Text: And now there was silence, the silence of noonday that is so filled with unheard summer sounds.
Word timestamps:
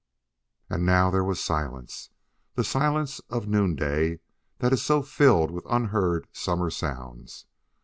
And 0.67 0.83
now 0.83 1.11
there 1.11 1.23
was 1.23 1.39
silence, 1.39 2.09
the 2.55 2.63
silence 2.63 3.19
of 3.29 3.47
noonday 3.47 4.19
that 4.57 4.73
is 4.73 4.81
so 4.81 5.03
filled 5.03 5.51
with 5.51 5.63
unheard 5.69 6.25
summer 6.33 6.71
sounds. 6.71 7.45